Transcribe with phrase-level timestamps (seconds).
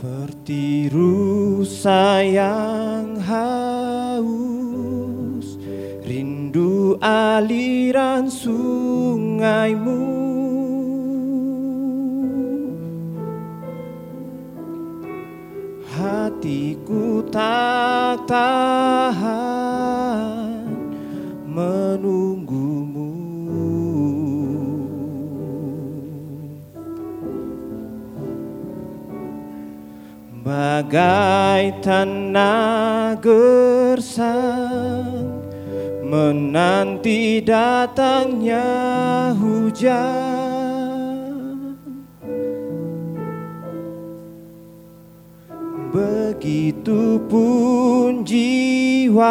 [0.00, 4.24] Seperti rusa yang haus
[6.00, 10.00] Rindu aliran sungaimu.
[15.84, 19.20] Hatiku tak tahan
[21.44, 22.59] menunggumu
[30.90, 34.26] Bagai tanah gersang
[36.02, 38.66] Menanti datangnya
[39.38, 40.18] hujan.
[45.94, 47.46] Begitupun
[48.26, 49.30] jiwaku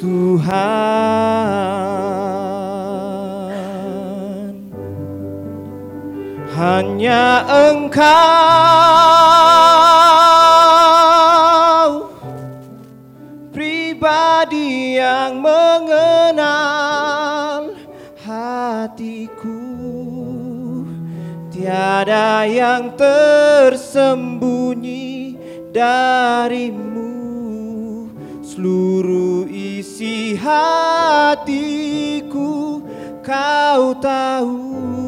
[0.00, 1.89] Tuhan
[6.60, 8.04] Hanya Engkau
[13.48, 16.52] Pribadi yang mengenal
[18.20, 19.64] hatiku.
[21.48, 25.40] Tiada yang tersembunyi
[25.72, 27.08] darimu.
[28.44, 31.24] Seluruh isi hatiku
[33.24, 34.99] kau tahu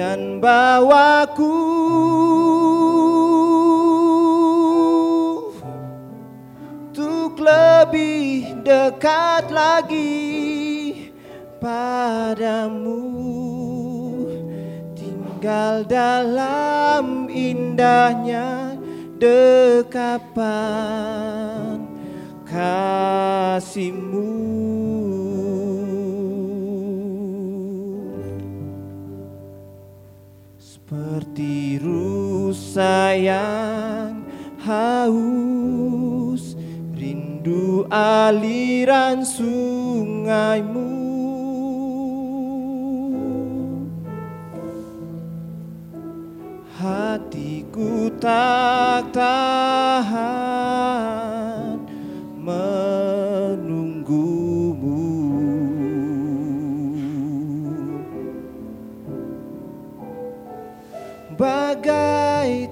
[0.00, 1.60] Dan bawaku.
[6.88, 11.12] Untuk lebih dekat lagi
[11.60, 13.04] padamu.
[14.96, 18.80] Tinggal dalam indahnya
[19.20, 20.56] dekapan
[22.48, 24.49] kasihmu
[30.90, 34.26] Seperti rusa yang
[34.58, 36.58] haus.
[36.98, 40.90] Rindu aliran sungaimu.
[46.74, 51.09] Hatiku tak tahan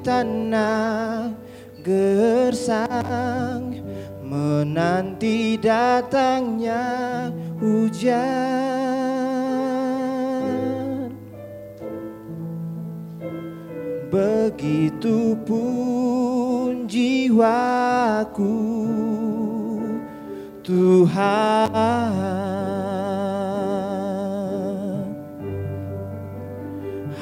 [0.09, 1.37] tanah
[1.85, 3.77] gersang
[4.29, 7.29] Menanti datangnya
[7.61, 8.29] hujan.
[14.13, 15.49] Begitupun
[16.89, 18.57] jiwaku
[20.61, 21.73] Tuhan.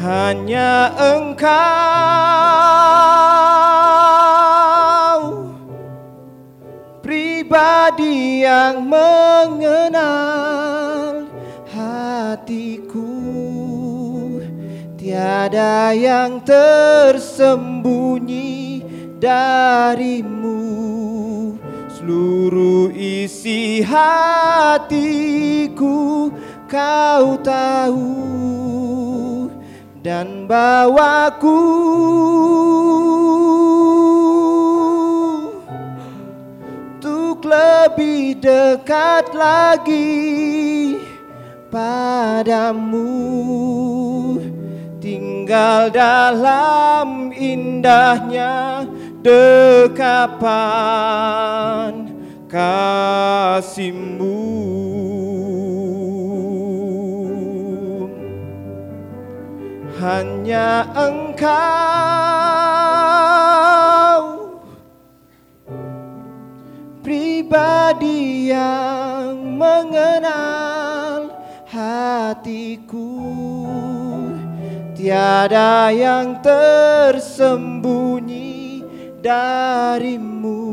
[0.02, 2.25] Hanya Engkau
[7.96, 10.04] Pribadi yang mengenal
[11.72, 13.08] hatiku.
[15.00, 18.84] Tiada yang tersembunyi
[19.16, 20.60] darimu.
[21.88, 25.96] Seluruh isi hatiku
[26.68, 28.12] kau tahu.
[30.04, 31.64] Dan bawaku
[37.96, 40.20] lebih dekat lagi
[41.72, 43.08] padamu.
[45.00, 48.84] Tinggal dalam indahnya
[49.24, 50.44] dekapan
[52.52, 54.44] kasihmu.
[59.96, 62.05] Hanya engkau
[67.06, 71.30] Pribadi yang mengenal
[71.70, 73.14] hatiku.
[74.90, 78.82] Tiada yang tersembunyi
[79.22, 80.66] darimu.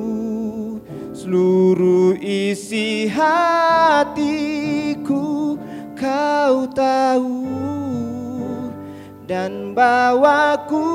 [1.14, 4.34] Seluruh isi hatiku
[5.94, 7.46] kau tahu.
[9.30, 10.90] Dan bawaku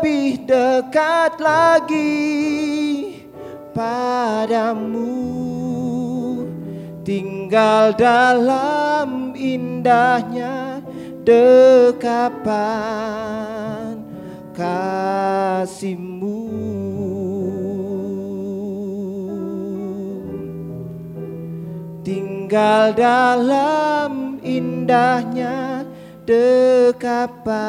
[0.00, 2.24] lebih dekat lagi
[3.76, 5.12] padamu.
[7.04, 10.80] Tinggal dalam indahnya
[11.20, 12.40] dekapan
[14.56, 16.48] kasihmu.
[22.00, 25.84] Tinggal dalam indahnya
[26.24, 27.60] dekapan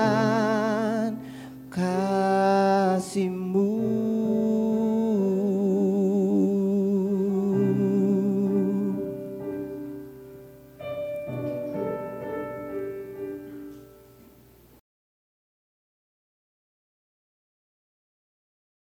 [1.82, 3.26] casi